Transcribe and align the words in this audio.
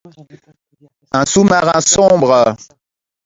Un 1.13 1.25
sous-marin 1.27 1.79
sombre... 1.79 2.55